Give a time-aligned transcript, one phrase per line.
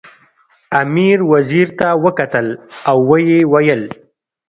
[0.81, 2.47] امیر وزیر ته وکتل
[2.89, 3.83] او ویې ویل.